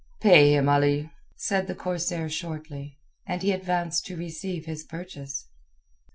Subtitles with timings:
[0.19, 5.47] "Pay him, Ali," said the corsair shortly, and he advanced to receive his purchase.